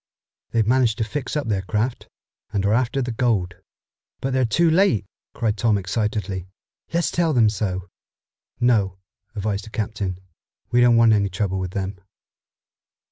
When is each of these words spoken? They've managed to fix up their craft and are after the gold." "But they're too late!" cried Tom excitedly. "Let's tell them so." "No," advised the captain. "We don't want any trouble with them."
They've 0.49 0.65
managed 0.65 0.97
to 0.97 1.03
fix 1.03 1.37
up 1.37 1.47
their 1.47 1.61
craft 1.61 2.09
and 2.51 2.65
are 2.65 2.73
after 2.73 3.03
the 3.03 3.11
gold." 3.11 3.53
"But 4.19 4.33
they're 4.33 4.45
too 4.47 4.67
late!" 4.67 5.05
cried 5.35 5.57
Tom 5.57 5.77
excitedly. 5.77 6.47
"Let's 6.91 7.11
tell 7.11 7.33
them 7.33 7.49
so." 7.49 7.87
"No," 8.59 8.97
advised 9.35 9.65
the 9.65 9.69
captain. 9.69 10.17
"We 10.71 10.81
don't 10.81 10.97
want 10.97 11.13
any 11.13 11.29
trouble 11.29 11.59
with 11.59 11.69
them." 11.73 11.99